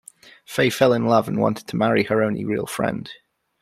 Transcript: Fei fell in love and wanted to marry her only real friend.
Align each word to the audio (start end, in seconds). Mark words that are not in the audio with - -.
Fei 0.47 0.71
fell 0.71 0.93
in 0.93 1.05
love 1.05 1.27
and 1.27 1.39
wanted 1.39 1.67
to 1.67 1.75
marry 1.75 2.05
her 2.05 2.23
only 2.23 2.43
real 2.43 2.65
friend. 2.65 3.11